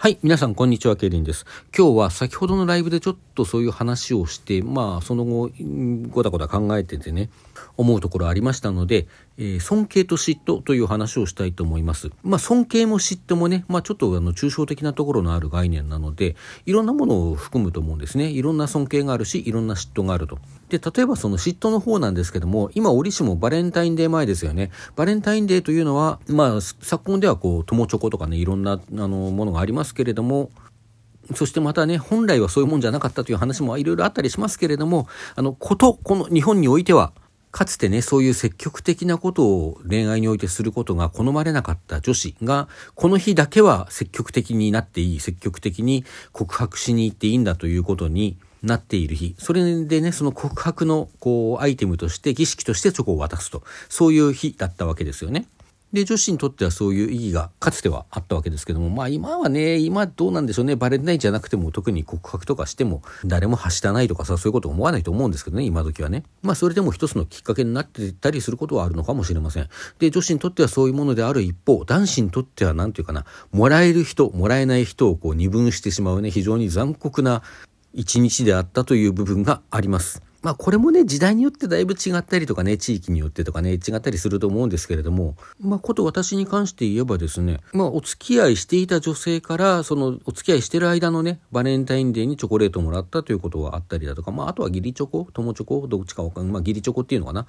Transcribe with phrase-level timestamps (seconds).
[0.00, 0.18] はい。
[0.22, 0.94] 皆さん、こんにちは。
[0.94, 1.44] ケイリンです。
[1.76, 5.50] 今日は先ほどのライブでちょっとそういう話をして、まあ、その後、
[6.10, 7.30] ごたごた考えててね、
[7.76, 9.08] 思うところありましたので、
[9.38, 12.10] えー、尊敬と嫉妬という話をしたいと思います。
[12.24, 16.36] まあ、尊敬も嫉妬もね、まあ、ちょっとあの抽象的なところのある概念なので、
[16.66, 18.28] いろんなものを含むと思うんですね。
[18.28, 20.38] いろんな尊敬があるし、いろんな嫉妬があると。
[20.68, 24.72] で、例えばその嫉妬の方なんですけども、今、折しもバレンタインデー前ですよね。
[24.96, 30.50] バレンタインデーというのは、まあ、昨今ではこう、友チョコとかね、いろんな、あの、ものがありますけれども、
[31.34, 37.12] そしてまたね、本来はそういうもんじゃなかったという話もいろいろあったりしますけれども、あの、こと、この日本においては、
[37.50, 49.34] かつてね、そういう積極的なことを恋愛においてすることが好まれなかった女子が、この日だけは積極的になっていい、積極的に告白しに行っていいんだということになっている日。
[49.38, 53.62] それでね、その告白のこう、アイテムとして、儀式としてチョコを渡すと。
[53.88, 55.46] そういう日だったわけですよね。
[55.92, 66.24] で、女子にとってはそういう意義がかつてはあったわけですけども、まあ今はね、今どうなんでしょうね、バレンタインじゃなくても特に告白とかしても誰もはしたないとかさ、そういうこと思わないと思うんですけどね、今時はね。
[66.42, 69.68] まあそれでも一つのきっかけになってたりすることはあるのかもしれません。
[69.98, 77.42] で、女子にとってはそういうものである一方、男子にとっては何て言うかな、もらえる人、もらえない人をこう二分してしまうね、非常に残酷な
[77.94, 80.22] 一日であったという部分があります。
[80.48, 97.46] まあこれもね時代によってだいぶ違ったりとかね地域によってとかね違ったりすると思うんですけれどもまあこと私に関して言えばですねまあお付き合いしていた女性からそのお付き合いしてる間のねバレンタインデーにチョコレートもらったということはあったりだとかまああとは義理チョコ友チョコどっちかわかんないまあ義理チョコっていうのかな。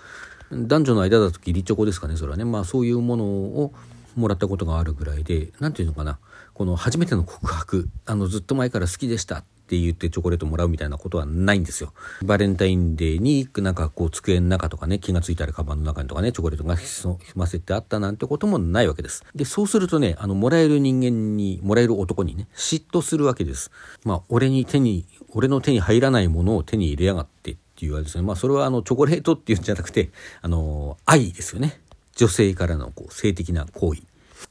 [0.52, 2.44] 男女の間だと義理チョコですかねそれはね。
[2.44, 3.72] まあそういうものを
[4.17, 6.19] もらったことがあるぐらいで何て言うのかな。
[6.53, 11.94] この初めての告白あのずっと前から好きでしたって言ってチョコレートもらうみたいなことはないんですよ。
[12.23, 19.23] バレンタインデーになんかこう机の中とかね気がついたらカバンの中にとかねチョコレートが潜ませてあったなんてこともないわけです。
[19.36, 23.70] でそうするとねあのもらえる人間にもらえる男にね嫉妬するわけです。
[24.03, 28.23] まあ俺に手に俺の手に入らないものを手に入れやがってっていうわけですね。
[28.23, 30.09] まあそれはあのチョコレートっていうんじゃなくて
[30.41, 31.79] あの愛ですよね。
[32.16, 34.02] 女性からのこう性的な行為。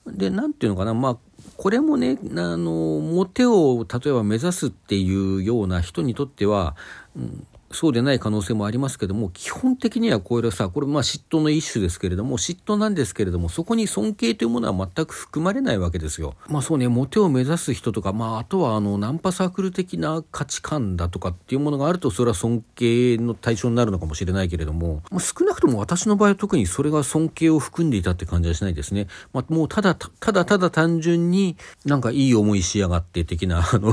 [0.07, 1.19] で、なんていうのかな、まあ、
[1.57, 6.77] これもね、あの、モテを例えば目指すっていうような人にとっては、
[7.17, 16.35] うん、そうでない可能性もありますけども、基本的にはこれさ、これまあ嫉妬の一種ですけれども、嫉妬なんですけれども、そこに尊敬というものは全く含まれないわけですよ。
[16.49, 29.09] まあそうね、モテを目指す人とか、まああとはあの、ナンパサークル的な価値観だとかっていうものがあると、それは尊敬の対象になるのかもしれないけれども、まあ、少なくとも私の場合は特にそれが尊敬を含んでいたって感じはしないですね。
[29.33, 33.93] まあもうただ、ただただ単純になんかいい思いしやがって的な、あの、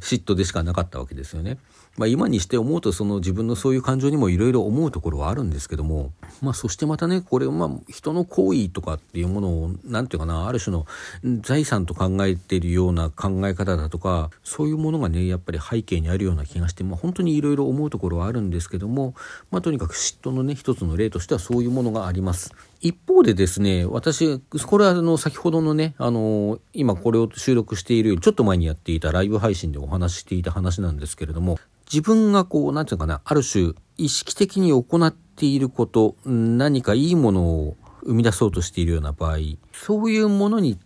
[0.00, 1.58] 嫉妬でしかなかったわけですよね。
[1.96, 10.86] まあ今にして思うとその自分のそういう感情にもいろいろ思うところはあるんですけども、まあそしてまたね、これまあ人の行為とかっていうものを、なんていうかな、ある種の
[11.42, 19.14] 財産と考えているような考え方だとか、そういうものがね、やっぱり背景にあるような気がして、まあ本当にいろいろ思うところはあるんですけども、
[19.50, 22.54] まあとにかく嫉妬のね、一つの例としてはそういうものがあります。
[22.80, 31.58] 一方でですね、私、これはあの、先ほどのね、あの、今これを収録しているよりちょっと前にやっていたライブ配信でお話していた話なんですけれども、
[31.92, 39.38] 自分がこう、なんていうかな、ある種、意識的に行っていること、何かいいものを生み出そうとしているような場合、
[39.72, 40.78] そういうものに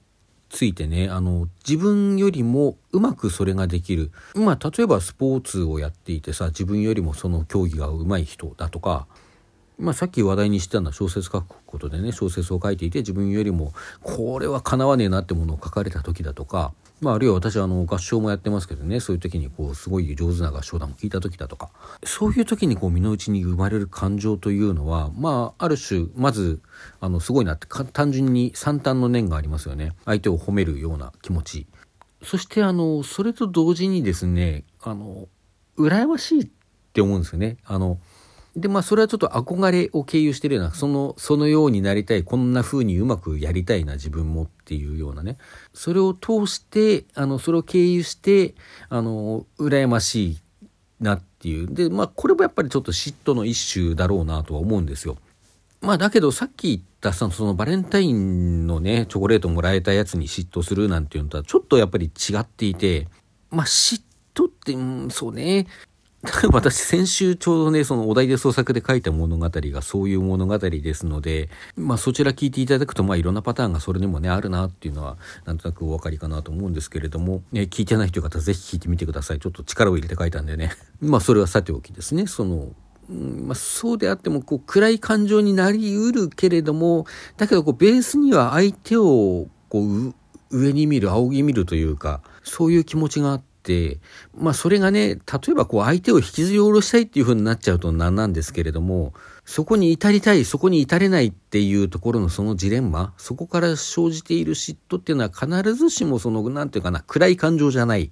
[0.54, 4.10] ついてね、あの、自分よりもうまくそれができる。
[4.34, 9.06] まあ、例えばスポーツをやっていてさ、自分よりもその競技が上手い人だとか、
[9.78, 21.70] まあ、さっき話題にしたのは小説書くことでね小説を書いていて自分よりもこれはかなわねえなってものを書かれた時だとか、まあ、あるいは私はあの合唱もやってますけどねそういう時にこうすごい上手な合唱団を聞いた時だとか
[22.04, 26.62] そういう時にこう身の内に生まれる感情というのはまあある種まず
[27.00, 29.92] あのすごいなって単純に惨憺の念がありますよね。
[30.04, 31.66] 相手を褒めるような気持ち。
[32.22, 35.28] そしてあのそれと同時にですねあの
[35.76, 36.48] 羨ましいっ
[36.92, 37.58] て思うんですよね。
[37.64, 37.98] あの
[38.56, 45.38] で、まあ、それはちょっと憧れを経由してるような、その、そのようになりたい、こんな風にうまくやりたいな、自分もっていうようなね。
[45.72, 48.54] それを通して、あの、それを経由して、
[48.88, 50.38] あの、羨ましい
[51.00, 51.74] なっていう。
[51.74, 55.16] で、まあ、これもやっぱりちょっと嫉妬の一種だろうなとは思うんですよ。
[55.80, 63.08] まあ、だけど、さっき言ったその、そのバレンタインのね、チョコレートもらえたやつに嫉妬するなんていうのとは、ちょっとやっぱり違っていて、
[63.50, 64.00] まあ、嫉
[64.32, 65.66] 妬って、うん、そうね。
[66.52, 79.38] 私先週ちょうどね、そのお題で創作で書いた物語がそういう物語ですので、まあそちら聞いていただくと、まあいろんなパターンがそれでもね、あるなっていうのは、なんとなくお分かりかなと思うんですけれども、ね、聞いてないという方ぜひ聞いてみてください。
[79.38, 80.72] ちょっと力を入れて書いたんでね。
[81.00, 82.72] まあそれはさておきですね、その、
[83.08, 87.04] まあ、そうであってもこう暗い感情になりうるけれども
[87.36, 90.14] だけどこうベースには相手をこう
[90.50, 93.53] 上に見る仰ぎ見るというかそういう気持ちがあって、
[94.36, 95.20] まあそれがね例
[95.50, 99.14] えばこう相手を引きずり下ろしたいっていう風になっちゃうとなんなんですけれども
[99.44, 108.10] そこに至りたいそこに至れないっていうところのそのジレンマそこから生じている嫉妬っていうのは必ずしもその何て言うかな暗い感情じゃない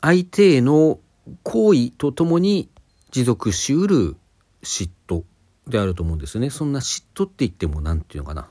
[0.00, 0.98] 相手への
[1.42, 2.68] 行為とともに
[3.10, 4.16] 持続しうる
[4.62, 5.24] 嫉妬
[5.66, 6.50] であると思うんですよね。
[6.50, 8.48] そんな嫉妬って言っても何て言うのかな。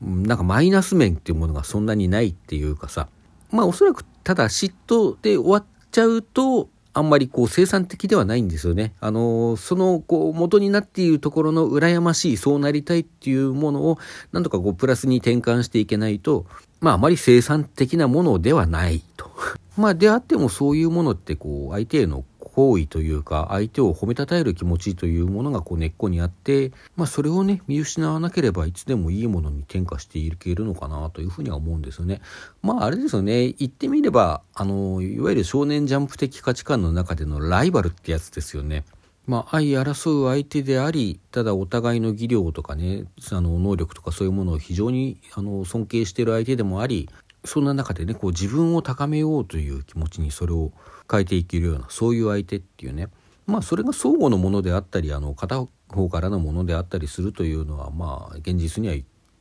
[0.00, 3.08] なんかマイナス面っていうものがそんなにないっていうかさ。
[3.50, 8.94] まあおそらくただ嫉妬で終わっちゃうとあんまりこう生産的ではないんですよね。
[9.00, 13.98] あの、そのこう元になっているところの羨ましい、そうなりたいっていうものを
[14.30, 16.46] なんとかこうプラスに転換していけないと、
[16.80, 19.28] まああまり生産的なものではないと。
[19.76, 22.24] まあであってもそういうものってこう相手への
[22.54, 32.20] 行為というか相手を褒めたたえる気持ちというものがこう根っこにあって、まあ、それをね見失わなければいつでもいいものに転化していけるのかなというふうには思うんですよね。
[32.62, 38.84] まああれですよね言ってみればあのいわゆる少年ジャンプ的価値観の中でのライバルってやつですよね。
[39.26, 47.08] まあ、相争う相手でありただお互いの技量とかねあの能力とかそういうものを非常にあの尊敬している相手でもあり
[47.44, 50.72] そんな中でねこう自分を高めようという気持ちにそれを
[51.10, 53.08] 変えていけるようなそういう相手っていうね
[53.46, 58.94] まあそれが相互のものであったりあの片方からのものであったりするというのはまあ現実には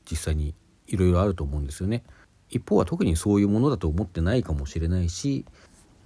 [0.09, 0.53] 実際に
[0.87, 2.03] いろいろあると思うんですよね。
[2.49, 5.45] 一方は特にそういうものだと思ってないかもしれないし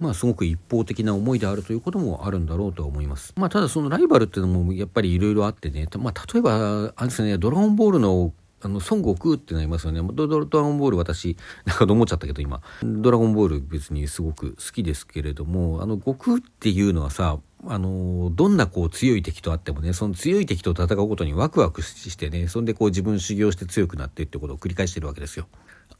[0.00, 3.34] まあすごく一方的な思いであるということもあるんだろうとは思います。
[3.36, 10.00] まあただそのライバルっていうのもやっぱりいろいろあってね、まあ例えばあれですね、ドラゴンボールのあの、孫悟空ってなりますよね。
[10.12, 12.60] ドドラゴンボール私、なんかと思っちゃったけど今。
[12.82, 25.46] ドラゴンボール別にすごく好きですけれども、あの、悟空っていうのはさ、あの、どんなこう強い敵とあってもね、その強い敵と戦うことにワクワクしてね、そんでこう自分修行して強くなってってことを繰り返してるわけですよ。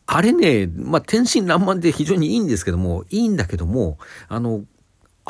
[0.06, 4.64] あれね、まあ、天真爛漫で非常にいいんですけども、いいんだけども、あの、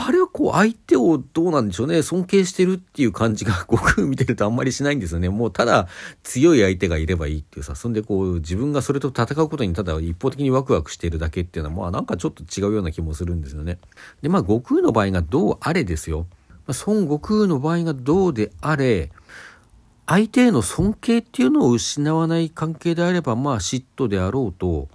[0.00, 5.28] あれはこう相手をどうなんでしょうね、尊敬してるっていう感じが 悟空見てるとあんまりしないんですよね。
[5.28, 5.88] もうただ
[6.22, 13.78] 強い相手がいればいいっていうさ、そんでこう自分がそれと戦うことにただ一方的にワクワクしてるだけっていうのはまあなんかちょっと違うような気もするんですよね。
[14.22, 16.28] でまあ悟空の場合がどうあれですよ。
[16.68, 19.10] ま、孫悟空の場合がどうであれ、
[20.06, 24.88] 相手への尊敬っていうのを失わない関係であればまあ嫉妬であろうと、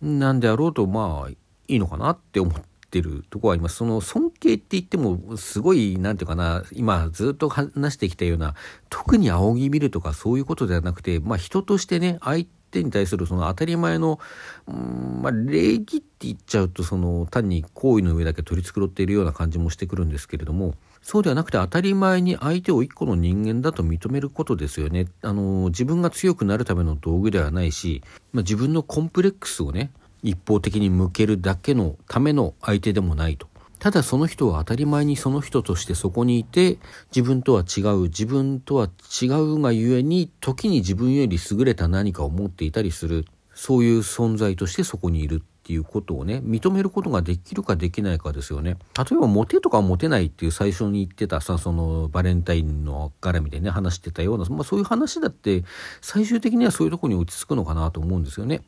[0.00, 1.36] なんであろうとまあい
[1.66, 3.76] いのかなって思って、ってるとこはあります。
[3.76, 8.54] その尊敬って言ってもすごい何て言うかな今ずっと話してきたような
[8.88, 14.20] 特に仰ぎ見るとかそういうことではなくてまあ人としてね相手に対するその当たり前の、
[14.68, 25.06] うんまあ、礼儀って言っちゃうとその単に行為の上だけ取り繕っているような感じもしてくるんですけれどもそうではなくて当たり前に相手を一個の人間だと認めることですよね。
[25.20, 28.02] あの自分が強くなるための道具ではないし、
[28.32, 29.90] まあ、自分のコンプレックスをね
[30.24, 33.46] 一方的に向けるだけのための相手でもないと。
[33.78, 36.78] ただその人は当たり前にその人としてそこにいて
[37.14, 38.88] 自分とは違う自分とは
[39.22, 55.62] 違うがゆえに時に自分より優れた何かを持っていたりするそういう存在としてそこにいるっていうことをね認めることができるかできないかですよね例えばモテとかモテないっていう最初に言ってたさそのバレンタインの絡みでね話してたような、まあ、そういう話だって
[56.00, 58.62] 最終的にはそういうとこに落ち着くのかなと思うんですよね。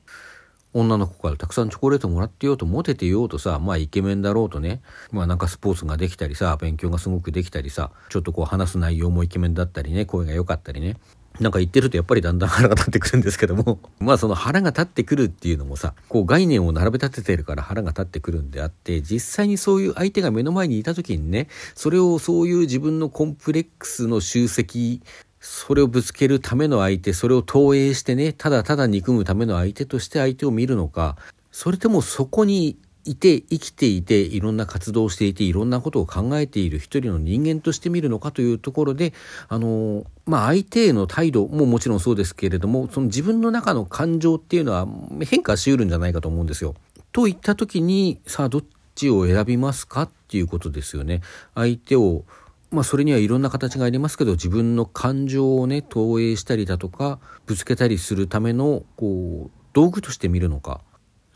[0.79, 4.83] 女の子からたくさんチョコレートもらってようとモテてようとさまあイケメンだろうとね。
[5.11, 10.97] まあなんかスポーツができたりさ勉強がすごくできたりさちょっとこう話す内容もイケメンだったりね声が良かったりね。
[11.41, 13.79] なんか言ってるとやっぱりだんだん腹が立ってくるんですけども。
[14.01, 25.03] まあその腹が立ってくるっていうのもさこう概念を並べ立ててるから腹が立ってくるんであって実際にそういう相手が目の前にいた時にねそれをそういう自分のコンプレックスの集積
[25.41, 31.17] それをぶつけるための相手、それを投影してね、ただただ憎むための相手として相手を見るのか、
[31.53, 39.15] それともそこにいて、生きていて、いろんな活動をしていて、いろんなことを考えている一人の人間として見るのかというところで、
[39.49, 44.89] あの、まあ、相手への態度ももちろんそうですけれども、その自分の中の感情っていうのは
[45.25, 46.75] 変化しうるんじゃないかと思うんですよ。
[47.13, 48.65] といった時に、さあ、どっ
[48.97, 51.23] ちを選びますかっていうことですよね。
[51.55, 52.25] 相手を
[52.71, 60.81] まあそれにはいろんな形がありますけど自分の感情をね投影したりだとかぶつけたりするためのこう道具として見るのか。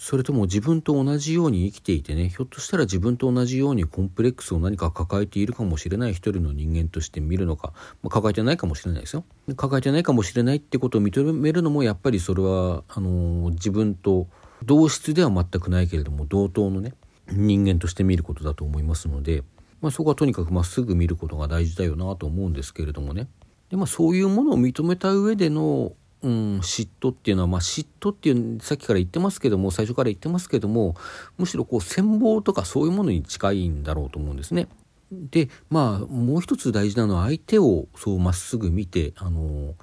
[0.01, 9.25] それとも自分と同じように生きていてねひょっとしたら自分と同じようにコンプレックスを何か抱えているかもしれない一人の人間として見るのか、まあ、抱えてないかもしれないですよ。
[9.57, 14.27] 抱えてないかもしれないってことを認めるのもやっぱりそれはあの自分と
[14.65, 16.95] 同質では全くないけれども同等のね
[17.31, 19.43] 人間として見ることだと思いますので
[19.81, 23.29] まあ、そこはとにかくまっすぐ見ることが大事だよなと思うんですけれどもね
[23.71, 30.95] で、まあ、そういうものを認めた上でのうん、嫉妬っていうのは、まあ、嫉妬っていうさっきから言ってますけども最初から言ってますけども
[31.39, 34.69] むしろこう羨望とかそういうものに近いんだろうと思うんですね。
[35.11, 39.75] でまあもう一つ大事なのは相手をそうまっすぐ見てあの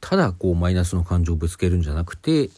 [0.00, 2.50] ただこうマイナスの感情をぶつけるんじゃなくて、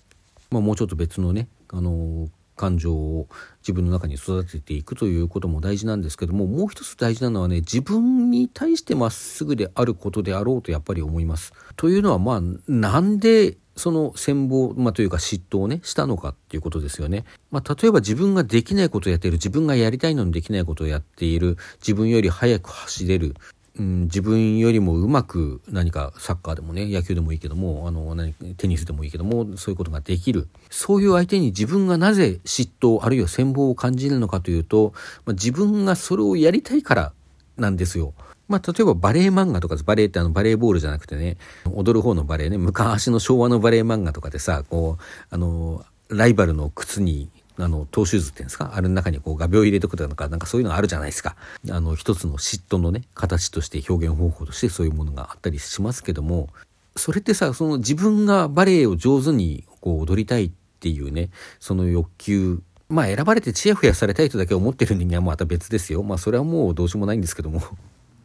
[0.51, 3.29] まあ、もうちょっと別のねあの感情を
[3.63, 11.55] 自分の中に育てていくということも大事なんですけどももう一つ大事なのはね自分に対してまっすぐであることであろうとやっぱり思います。
[11.77, 17.25] というのはまあなんでその戦望、まあ、というか嫉妬をねしたのかっていうことですよね。
[17.51, 23.35] まあ、例えば自分ができないことをやっている自分がやりたいのにできないことをやっている自分より速く走れる
[23.79, 30.49] うん、自分よりもうまく何かサッカーでもね野球でもいいけどもあの何テニスでもいいけどもそういうことができる。
[30.71, 34.93] そういう相手に自分がなぜ嫉妬あるいは羨望を感じるのかというと、
[35.25, 37.13] まあ、自分がそれをやりたいから
[37.57, 38.15] なんですよ。
[38.49, 41.37] まあ、例えばバレエ漫画とかバレエってあのバレーボールじゃなくてね
[41.71, 42.59] 踊る方のバレエね。
[42.59, 48.73] 昔の昭和のバレエ漫画とかでさこうあのライバルの靴にあの、トーシューズっていうんですか？
[48.75, 51.37] あれの中にこう画鋲入れとくとか、なんかそういうのがあるじゃないですか。
[51.71, 56.49] あの、一つの嫉妬のね、形として表現方法としてそういうものがあったりしますけども、
[56.97, 60.51] それってさ、その自分がバレエを上手にこう踊りたいっ
[60.81, 66.03] ていうね、その欲求、まあ選ばれてチヤフヤされたいとだけ思ってる人間はまた別ですよ。
[66.03, 67.63] まあそれはもうどうしようもないんですけども。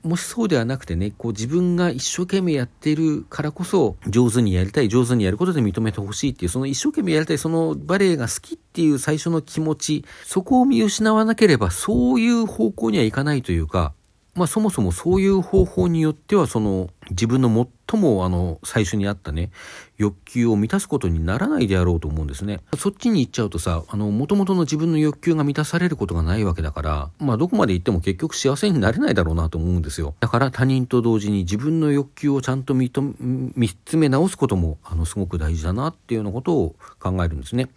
[0.04, 13.94] もしそうではなくてね、こう自分が一生懸命やってるからこそ、上手にやりたい、上手にやることで認めてほしいっていう、その一生懸命やりたい、そのバレエが好きっていう最初の気持ち、そこを見失わなければ、そういう方向にはいかないというか、
[14.36, 19.52] まあそもそもそういう方法によってはその自分の最もあの最初にあったね
[19.98, 22.62] 欲求を満たすことにならないであろうと思うんですね。
[22.78, 30.16] そっちに行っちゃうとさあの元々の自分の欲求が満たされることがないわけだからまあどこまで行っても結局幸せになれないだろうなと思うんですよ。
[30.20, 37.70] だから他人と同時に自分の欲求をちゃんと見つめ直すこともあのすごく大事だなっていうようなことを考えるんですね。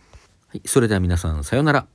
[0.48, 1.86] はい、それでは皆さんさようなら。